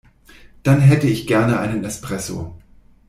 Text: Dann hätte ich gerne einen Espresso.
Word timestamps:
Dann 0.63 0.79
hätte 0.81 1.05
ich 1.05 1.27
gerne 1.27 1.59
einen 1.59 1.83
Espresso. 1.83 2.57